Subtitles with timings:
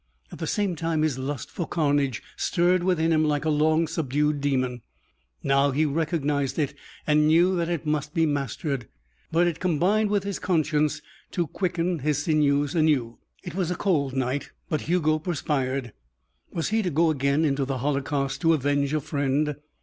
[0.31, 4.41] At the same time his lust for carnage stirred within him like a long subdued
[4.41, 4.81] demon.
[5.43, 6.73] Now he recognized it
[7.05, 8.87] and knew that it must be mastered.
[9.31, 11.03] But it combined with his conscience
[11.33, 13.19] to quicken his sinews anew.
[13.43, 15.93] It was a cold night, but Hugo perspired.
[16.51, 19.55] Was he to go again into the holocaust to avenge a friend?